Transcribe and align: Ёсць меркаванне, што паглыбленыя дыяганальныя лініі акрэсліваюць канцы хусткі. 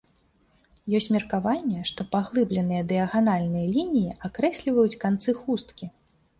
Ёсць 0.99 1.07
меркаванне, 1.15 1.83
што 1.91 2.07
паглыбленыя 2.15 2.87
дыяганальныя 2.93 3.71
лініі 3.77 4.09
акрэсліваюць 4.31 4.99
канцы 5.07 5.41
хусткі. 5.47 5.85